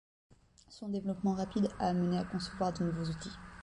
[0.67, 3.35] Son développement rapide a amené à concevoir de nouveaux outils.